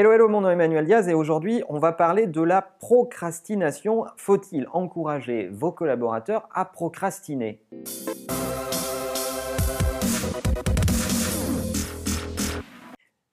Hello, 0.00 0.12
hello, 0.12 0.28
mon 0.28 0.42
nom 0.42 0.50
est 0.50 0.52
Emmanuel 0.52 0.84
Diaz 0.84 1.08
et 1.08 1.12
aujourd'hui 1.12 1.64
on 1.68 1.80
va 1.80 1.90
parler 1.90 2.28
de 2.28 2.40
la 2.40 2.62
procrastination. 2.62 4.04
Faut-il 4.16 4.68
encourager 4.72 5.48
vos 5.48 5.72
collaborateurs 5.72 6.48
à 6.54 6.66
procrastiner? 6.66 7.60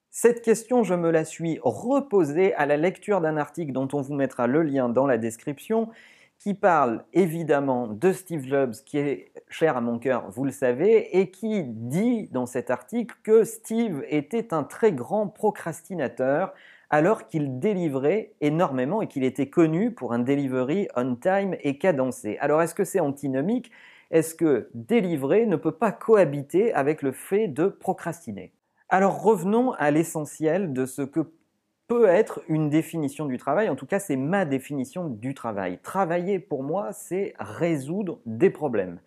Cette 0.09 0.41
question, 0.41 0.81
je 0.81 0.95
me 0.95 1.11
la 1.11 1.23
suis 1.23 1.59
reposée 1.61 2.55
à 2.55 2.65
la 2.65 2.77
lecture 2.77 3.21
d'un 3.21 3.37
article 3.37 3.71
dont 3.71 3.87
on 3.93 4.01
vous 4.01 4.15
mettra 4.15 4.47
le 4.47 4.63
lien 4.63 4.89
dans 4.89 5.05
la 5.05 5.19
description 5.19 5.89
qui 6.39 6.53
parle 6.53 7.03
évidemment 7.13 7.87
de 7.87 8.11
Steve 8.11 8.45
Jobs, 8.45 8.75
qui 8.85 8.97
est 8.97 9.31
cher 9.49 9.77
à 9.77 9.81
mon 9.81 9.99
cœur, 9.99 10.29
vous 10.29 10.45
le 10.45 10.51
savez, 10.51 11.17
et 11.17 11.31
qui 11.31 11.63
dit 11.63 12.27
dans 12.31 12.45
cet 12.45 12.69
article 12.69 13.15
que 13.23 13.43
Steve 13.43 14.03
était 14.09 14.53
un 14.53 14.63
très 14.63 14.91
grand 14.91 15.27
procrastinateur 15.27 16.53
alors 16.89 17.27
qu'il 17.27 17.59
délivrait 17.59 18.33
énormément 18.41 19.01
et 19.01 19.07
qu'il 19.07 19.23
était 19.23 19.49
connu 19.49 19.91
pour 19.91 20.13
un 20.13 20.19
delivery 20.19 20.87
on 20.95 21.15
time 21.15 21.55
et 21.61 21.77
cadencé. 21.77 22.37
Alors 22.39 22.61
est-ce 22.61 22.75
que 22.75 22.83
c'est 22.83 22.99
antinomique? 22.99 23.71
Est-ce 24.11 24.35
que 24.35 24.69
délivrer 24.73 25.45
ne 25.45 25.55
peut 25.55 25.71
pas 25.71 25.91
cohabiter 25.91 26.73
avec 26.73 27.01
le 27.01 27.11
fait 27.11 27.47
de 27.47 27.67
procrastiner? 27.67 28.53
Alors 28.87 29.23
revenons 29.23 29.71
à 29.73 29.89
l'essentiel 29.89 30.73
de 30.73 30.85
ce 30.85 31.01
que 31.01 31.21
peut 31.87 32.05
être 32.05 32.41
une 32.47 32.69
définition 32.69 33.25
du 33.25 33.37
travail. 33.37 33.69
En 33.69 33.75
tout 33.75 33.85
cas, 33.85 33.99
c'est 33.99 34.15
ma 34.15 34.45
définition 34.45 35.07
du 35.07 35.33
travail. 35.33 35.79
Travailler, 35.83 36.39
pour 36.39 36.63
moi, 36.63 36.91
c'est 36.93 37.33
résoudre 37.39 38.19
des 38.25 38.49
problèmes. 38.49 38.99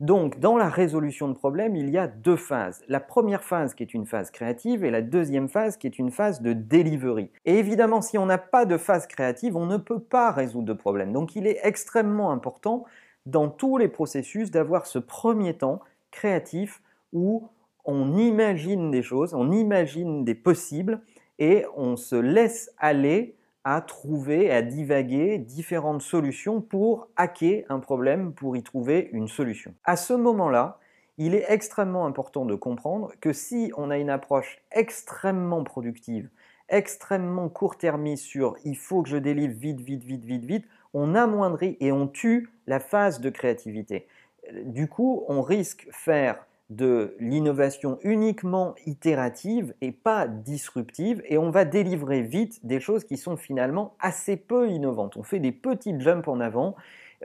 Donc, 0.00 0.40
dans 0.40 0.56
la 0.56 0.70
résolution 0.70 1.28
de 1.28 1.34
problèmes, 1.34 1.76
il 1.76 1.90
y 1.90 1.98
a 1.98 2.06
deux 2.06 2.36
phases. 2.36 2.82
La 2.88 3.00
première 3.00 3.44
phase 3.44 3.74
qui 3.74 3.82
est 3.82 3.92
une 3.92 4.06
phase 4.06 4.30
créative 4.30 4.82
et 4.82 4.90
la 4.90 5.02
deuxième 5.02 5.48
phase 5.48 5.76
qui 5.76 5.86
est 5.86 5.98
une 5.98 6.10
phase 6.10 6.40
de 6.40 6.54
delivery. 6.54 7.30
Et 7.44 7.58
évidemment, 7.58 8.00
si 8.00 8.16
on 8.16 8.24
n'a 8.24 8.38
pas 8.38 8.64
de 8.64 8.78
phase 8.78 9.06
créative, 9.06 9.56
on 9.56 9.66
ne 9.66 9.76
peut 9.76 10.00
pas 10.00 10.30
résoudre 10.30 10.66
de 10.66 10.72
problèmes. 10.72 11.12
Donc, 11.12 11.36
il 11.36 11.46
est 11.46 11.60
extrêmement 11.64 12.30
important 12.30 12.84
dans 13.26 13.48
tous 13.48 13.76
les 13.76 13.88
processus 13.88 14.50
d'avoir 14.50 14.86
ce 14.86 14.98
premier 14.98 15.54
temps 15.54 15.80
créatif 16.10 16.82
où 17.12 17.48
on 17.84 18.16
imagine 18.16 18.90
des 18.90 19.02
choses, 19.02 19.34
on 19.34 19.50
imagine 19.50 20.24
des 20.24 20.34
possibles 20.34 21.00
et 21.40 21.64
on 21.74 21.96
se 21.96 22.14
laisse 22.14 22.70
aller 22.78 23.34
à 23.64 23.80
trouver, 23.80 24.50
à 24.52 24.62
divaguer 24.62 25.38
différentes 25.38 26.02
solutions 26.02 26.60
pour 26.60 27.08
hacker 27.16 27.64
un 27.68 27.80
problème, 27.80 28.32
pour 28.32 28.56
y 28.56 28.62
trouver 28.62 29.10
une 29.12 29.28
solution. 29.28 29.74
À 29.84 29.96
ce 29.96 30.12
moment-là, 30.12 30.78
il 31.18 31.34
est 31.34 31.44
extrêmement 31.48 32.06
important 32.06 32.46
de 32.46 32.54
comprendre 32.54 33.12
que 33.20 33.32
si 33.32 33.72
on 33.76 33.90
a 33.90 33.98
une 33.98 34.08
approche 34.08 34.62
extrêmement 34.72 35.64
productive, 35.64 36.30
extrêmement 36.68 37.48
court-termiste 37.48 38.24
sur 38.24 38.56
il 38.64 38.76
faut 38.76 39.02
que 39.02 39.08
je 39.08 39.16
délivre 39.16 39.54
vite, 39.54 39.80
vite, 39.80 40.04
vite, 40.04 40.24
vite, 40.24 40.44
vite, 40.44 40.64
on 40.94 41.14
amoindrit 41.14 41.76
et 41.80 41.92
on 41.92 42.06
tue 42.06 42.50
la 42.66 42.80
phase 42.80 43.20
de 43.20 43.28
créativité. 43.28 44.06
Du 44.64 44.88
coup, 44.88 45.24
on 45.28 45.42
risque 45.42 45.86
faire 45.90 46.46
de 46.70 47.16
l'innovation 47.18 47.98
uniquement 48.04 48.76
itérative 48.86 49.74
et 49.80 49.90
pas 49.90 50.28
disruptive, 50.28 51.20
et 51.28 51.36
on 51.36 51.50
va 51.50 51.64
délivrer 51.64 52.22
vite 52.22 52.64
des 52.64 52.78
choses 52.78 53.04
qui 53.04 53.16
sont 53.16 53.36
finalement 53.36 53.94
assez 53.98 54.36
peu 54.36 54.68
innovantes. 54.68 55.16
On 55.16 55.24
fait 55.24 55.40
des 55.40 55.50
petits 55.52 55.98
jumps 56.00 56.28
en 56.28 56.38
avant, 56.38 56.76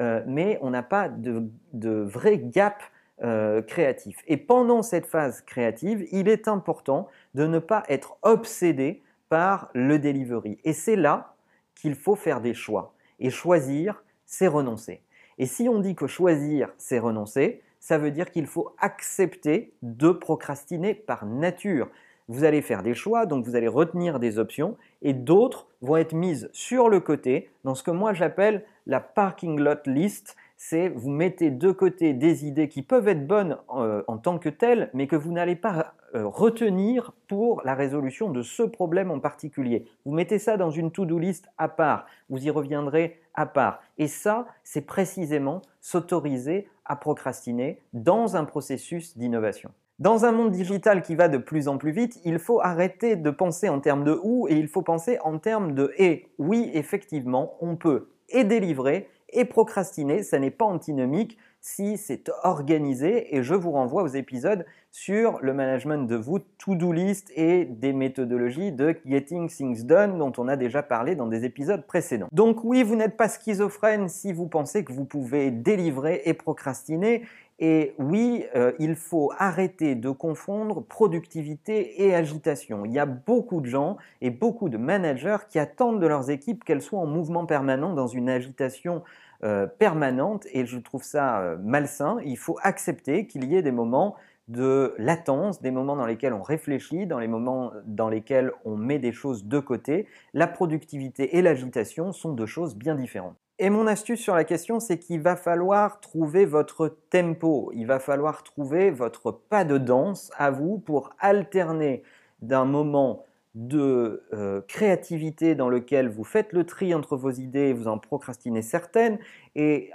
euh, 0.02 0.24
mais 0.26 0.58
on 0.62 0.72
n'a 0.72 0.82
pas 0.82 1.10
de, 1.10 1.48
vrai 1.74 2.40
gap 2.40 2.82
euh, 3.24 3.62
créatif. 3.62 4.18
Et 4.28 4.38
pendant 4.38 4.82
cette 4.82 5.06
phase 5.06 5.42
créative, 5.42 6.08
il 6.12 6.28
est 6.28 6.48
important 6.48 7.08
de 7.36 7.46
ne 7.46 7.60
pas 7.60 7.84
être 7.88 8.18
obsédé 8.24 9.04
par 9.30 9.70
le 9.74 10.00
delivery. 10.00 10.58
Et 10.64 10.74
c'est 10.74 10.96
là 10.96 11.36
qu'il 11.76 11.94
faut 11.94 12.16
faire 12.16 12.42
des 12.42 12.56
choix. 12.56 12.94
Et 13.20 13.30
choisir, 13.30 14.04
c'est 14.26 14.48
renoncer. 14.48 15.02
Et 15.38 15.46
si 15.46 15.70
on 15.70 15.80
dit 15.80 15.96
que 15.96 16.08
choisir, 16.08 16.70
c'est 16.78 17.00
renoncer, 17.00 17.62
ça 17.86 18.00
veut 18.00 18.10
dire 18.10 18.32
qu'il 18.32 18.48
faut 18.48 18.74
accepter 18.80 19.72
de 19.84 20.10
procrastiner 20.10 20.96
par 20.96 21.28
nature. 21.28 21.88
Vous 22.28 22.44
allez 22.44 22.64
faire 22.64 22.82
des 22.82 22.96
choix, 22.96 23.28
donc 23.28 23.46
vous 23.46 23.56
allez 23.56 23.68
retenir 23.68 24.18
des 24.20 24.40
options, 24.40 24.76
et 25.04 25.14
d'autres 25.14 25.68
vont 25.82 25.98
être 25.98 26.16
mises 26.16 26.50
sur 26.52 26.90
le 26.90 27.00
côté 27.00 27.52
dans 27.64 27.76
ce 27.76 27.84
que 27.84 27.92
moi 27.92 28.12
j'appelle 28.14 28.66
la 28.88 29.00
parking 29.00 29.60
lot 29.60 29.86
list, 29.86 30.36
c'est 30.58 30.90
vous 30.90 31.12
mettez 31.12 31.52
de 31.52 31.72
côté 31.72 32.14
des 32.14 32.48
idées 32.48 32.70
qui 32.70 32.82
peuvent 32.82 33.08
être 33.08 33.28
bonnes 33.28 33.58
euh, 33.76 34.02
en 34.08 34.18
tant 34.18 34.40
que 34.40 34.50
telles, 34.50 34.90
mais 34.96 35.06
que 35.06 35.16
vous 35.16 35.32
n'allez 35.32 35.56
pas 35.56 35.94
euh, 36.16 36.26
retenir 36.26 37.14
pour 37.28 37.62
la 37.66 37.76
résolution 37.76 38.32
de 38.32 38.42
ce 38.42 38.64
problème 38.64 39.12
en 39.12 39.20
particulier. 39.20 39.86
Vous 40.06 40.12
mettez 40.12 40.40
ça 40.40 40.58
dans 40.58 40.72
une 40.72 40.90
to-do 40.90 41.20
list 41.20 41.50
à 41.60 41.68
part, 41.68 42.08
vous 42.32 42.44
y 42.44 42.50
reviendrez 42.50 43.20
à 43.36 43.46
part. 43.46 43.84
Et 44.00 44.08
ça, 44.08 44.48
c'est 44.64 44.88
précisément 44.88 45.62
s'autoriser 45.82 46.68
à 46.86 46.96
procrastiner 46.96 47.82
dans 47.94 48.36
un 48.36 48.46
processus 48.46 49.18
d'innovation. 49.18 49.72
Dans 49.98 50.26
un 50.26 50.34
monde 50.34 50.52
digital 50.52 51.02
qui 51.02 51.16
va 51.16 51.30
de 51.30 51.38
plus 51.38 51.70
en 51.70 51.78
plus 51.78 51.92
vite, 51.92 52.20
il 52.26 52.38
faut 52.38 52.60
arrêter 52.60 53.16
de 53.16 53.30
penser 53.30 53.70
en 53.70 53.80
termes 53.80 54.04
de 54.04 54.20
ou 54.24 54.48
et 54.50 54.56
il 54.56 54.68
faut 54.68 54.82
penser 54.82 55.18
en 55.24 55.40
termes 55.40 55.74
de 55.74 55.94
et. 55.98 56.28
Oui, 56.38 56.70
effectivement, 56.74 57.56
on 57.62 57.78
peut 57.78 58.10
et 58.30 58.44
délivrer 58.44 59.08
et 59.30 59.46
procrastiner, 59.46 60.24
ça 60.24 60.40
n'est 60.40 60.52
pas 60.52 60.66
antinomique 60.66 61.38
si 61.62 61.98
c'est 61.98 62.30
organisé 62.44 63.36
et 63.36 63.42
je 63.42 63.56
vous 63.56 63.72
renvoie 63.72 64.04
aux 64.04 64.08
épisodes 64.08 64.66
sur 64.96 65.40
le 65.42 65.54
management 65.54 66.08
de 66.08 66.16
vous, 66.16 66.40
to-do 66.40 66.94
list 66.94 67.30
et 67.36 67.66
des 67.66 67.92
méthodologies 67.92 68.72
de 68.72 68.96
Getting 69.06 69.50
Things 69.50 69.84
Done 69.84 70.18
dont 70.18 70.32
on 70.38 70.48
a 70.48 70.56
déjà 70.56 70.84
parlé 70.84 71.16
dans 71.16 71.28
des 71.28 71.44
épisodes 71.44 71.86
précédents. 71.86 72.30
Donc 72.32 72.64
oui, 72.64 72.82
vous 72.82 72.96
n'êtes 72.96 73.18
pas 73.18 73.28
schizophrène 73.28 74.08
si 74.08 74.32
vous 74.32 74.48
pensez 74.48 74.86
que 74.86 74.94
vous 74.94 75.04
pouvez 75.04 75.52
délivrer 75.52 76.22
et 76.24 76.34
procrastiner. 76.34 77.24
Et 77.60 77.94
oui, 78.00 78.46
euh, 78.56 78.72
il 78.80 78.96
faut 78.96 79.34
arrêter 79.38 79.96
de 79.96 80.10
confondre 80.12 80.82
productivité 80.82 82.06
et 82.06 82.16
agitation. 82.16 82.86
Il 82.86 82.94
y 82.94 83.00
a 83.00 83.06
beaucoup 83.06 83.60
de 83.60 83.68
gens 83.68 83.98
et 84.22 84.30
beaucoup 84.30 84.70
de 84.70 84.78
managers 84.78 85.40
qui 85.50 85.60
attendent 85.60 86.00
de 86.00 86.08
leurs 86.08 86.30
équipes 86.30 86.64
qu'elles 86.64 86.82
soient 86.82 87.02
en 87.02 87.06
mouvement 87.06 87.46
permanent 87.46 87.94
dans 87.94 88.08
une 88.08 88.30
agitation 88.30 89.04
euh, 89.44 89.68
permanente 89.68 90.48
et 90.54 90.66
je 90.66 90.80
trouve 90.80 91.04
ça 91.04 91.42
euh, 91.42 91.58
malsain. 91.62 92.18
Il 92.24 92.38
faut 92.38 92.58
accepter 92.64 93.28
qu'il 93.28 93.44
y 93.44 93.58
ait 93.58 93.62
des 93.62 93.74
moments 93.74 94.16
de 94.48 94.94
latence, 94.98 95.62
des 95.62 95.72
moments 95.72 95.96
dans 95.96 96.06
lesquels 96.06 96.34
on 96.34 96.42
réfléchit, 96.42 97.08
dans 97.08 97.20
les 97.20 97.28
moments 97.28 97.72
dans 97.86 98.10
lesquels 98.10 98.52
on 98.64 98.76
met 98.76 99.00
des 99.00 99.12
choses 99.12 99.46
de 99.46 99.60
côté. 99.60 100.08
La 100.34 100.48
productivité 100.48 101.38
et 101.38 101.42
l'agitation 101.42 102.12
sont 102.12 102.34
deux 102.34 102.46
choses 102.46 102.76
bien 102.76 102.96
différentes. 102.96 103.38
Et 103.58 103.70
mon 103.70 103.88
astuce 103.88 104.20
sur 104.20 104.36
la 104.36 104.44
question, 104.44 104.82
c'est 104.82 105.00
qu'il 105.00 105.22
va 105.22 105.38
falloir 105.38 106.02
trouver 106.02 106.46
votre 106.46 106.98
tempo, 107.10 107.72
il 107.74 107.88
va 107.88 108.00
falloir 108.00 108.44
trouver 108.44 108.92
votre 108.92 109.32
pas 109.32 109.64
de 109.64 109.78
danse 109.78 110.30
à 110.38 110.52
vous 110.52 110.78
pour 110.78 111.12
alterner 111.20 112.04
d'un 112.42 112.66
moment 112.66 113.26
de 113.56 114.24
euh, 114.34 114.62
créativité 114.68 115.56
dans 115.56 115.70
lequel 115.70 116.10
vous 116.10 116.26
faites 116.26 116.52
le 116.52 116.66
tri 116.66 116.94
entre 116.94 117.16
vos 117.16 117.32
idées 117.32 117.70
et 117.70 117.74
vous 117.74 117.88
en 117.88 117.98
procrastinez 117.98 118.62
certaines, 118.62 119.18
et 119.56 119.92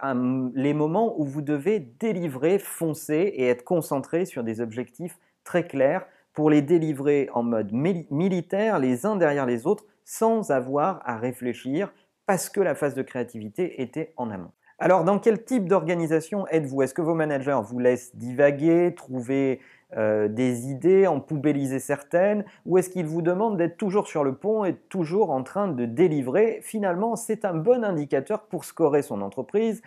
les 0.55 0.75
moments 0.75 1.21
où 1.21 1.25
vous 1.25 1.43
devez 1.43 1.79
délivrer, 1.79 2.59
foncer 2.59 3.33
et 3.37 3.47
être 3.47 3.63
concentré 3.63 4.25
sur 4.25 4.43
des 4.43 4.61
objectifs 4.61 5.19
très 5.45 5.67
clairs 5.67 6.07
pour 6.33 6.49
les 6.49 6.63
délivrer 6.63 7.29
en 7.35 7.43
mode 7.43 7.73
militaire 7.73 8.79
les 8.79 9.05
uns 9.05 9.17
derrière 9.17 9.47
les 9.47 9.67
autres 9.67 9.85
sans 10.05 10.51
avoir 10.51 11.01
à 11.05 11.19
réfléchir 11.19 11.93
parce 12.27 12.49
que 12.49 12.61
la 12.61 12.75
phase 12.75 12.95
de 12.95 13.03
créativité 13.03 13.83
était 13.83 14.15
en 14.17 14.31
amont. 14.31 14.53
Alors, 14.79 15.05
dans 15.05 15.19
quel 15.19 15.45
type 15.45 15.69
d'organisation 15.69 16.47
êtes-vous? 16.47 16.81
Est-ce 16.81 16.95
que 16.95 17.03
vos 17.03 17.15
managers 17.15 17.61
vous 17.63 17.79
laissent 17.79 18.17
divaguer, 18.17 18.95
trouver 18.97 19.61
euh, 19.97 20.29
des 20.29 20.71
idées, 20.71 21.07
en 21.07 21.21
poubelliser 21.21 21.81
certaines, 21.81 22.45
ou 22.67 22.79
est-ce 22.79 22.91
qu'ils 22.91 23.07
vous 23.07 23.23
demandent 23.23 23.57
d'être 23.57 23.77
toujours 23.77 24.07
sur 24.07 24.25
le 24.25 24.35
pont 24.35 24.65
et 24.65 24.75
toujours 24.75 25.31
en 25.31 25.43
train 25.43 25.69
de 25.69 25.85
délivrer? 25.85 26.61
Finalement, 26.63 27.17
c'est 27.17 27.45
un 27.45 27.55
bon 27.55 27.85
indicateur 27.85 28.43
pour 28.43 28.65
scorer 28.65 29.03
son 29.03 29.21
entreprise 29.21 29.83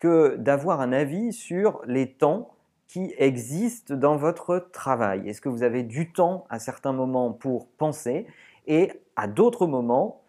que 0.00 0.36
d'avoir 0.36 0.80
un 0.80 0.92
avis 0.92 1.32
sur 1.32 1.80
les 1.86 2.10
temps 2.10 2.50
qui 2.86 3.14
existent 3.18 3.94
dans 3.94 4.16
votre 4.16 4.68
travail. 4.72 5.28
Est-ce 5.28 5.40
que 5.40 5.48
vous 5.48 5.62
avez 5.62 5.82
du 5.82 6.12
temps 6.12 6.46
à 6.50 6.58
certains 6.58 6.92
moments 6.92 7.32
pour 7.32 7.68
penser 7.68 8.26
et 8.66 8.92
à 9.16 9.26
d'autres 9.26 9.66
moments 9.66 10.20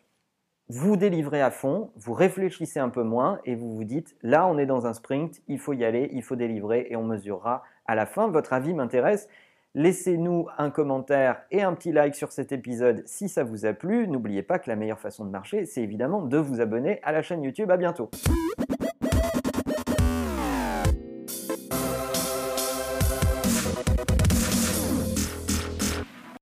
vous 0.67 0.97
délivrez 0.97 1.43
à 1.43 1.51
fond, 1.51 1.91
vous 1.95 2.13
réfléchissez 2.13 2.79
un 2.79 2.89
peu 2.89 3.03
moins 3.03 3.39
et 3.45 3.53
vous 3.53 3.75
vous 3.75 3.83
dites 3.83 4.15
là 4.23 4.47
on 4.47 4.57
est 4.57 4.65
dans 4.65 4.87
un 4.87 4.93
sprint, 4.93 5.41
il 5.47 5.59
faut 5.59 5.73
y 5.73 5.85
aller, 5.85 6.09
il 6.11 6.23
faut 6.23 6.35
délivrer 6.35 6.87
et 6.89 6.95
on 6.95 7.03
mesurera 7.03 7.63
à 7.85 7.95
la 7.95 8.05
fin. 8.05 8.27
Votre 8.27 8.53
avis 8.53 8.73
m'intéresse. 8.73 9.27
Laissez-nous 9.75 10.47
un 10.57 10.69
commentaire 10.69 11.41
et 11.51 11.61
un 11.61 11.73
petit 11.73 11.91
like 11.91 12.15
sur 12.15 12.31
cet 12.31 12.53
épisode 12.53 13.03
si 13.05 13.27
ça 13.27 13.43
vous 13.43 13.65
a 13.65 13.73
plu. 13.73 14.07
N'oubliez 14.07 14.41
pas 14.41 14.57
que 14.57 14.69
la 14.69 14.77
meilleure 14.77 14.99
façon 14.99 15.25
de 15.25 15.29
marcher, 15.29 15.65
c'est 15.65 15.81
évidemment 15.81 16.21
de 16.21 16.37
vous 16.37 16.61
abonner 16.61 17.01
à 17.03 17.11
la 17.11 17.21
chaîne 17.21 17.43
YouTube. 17.43 17.69
À 17.69 17.77
bientôt. 17.77 18.09